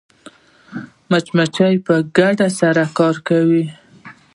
مچمچۍ 1.09 1.75
په 1.85 1.93
ګډه 2.17 2.47
سره 2.59 2.83
کار 2.97 3.15
کوي 3.27 3.65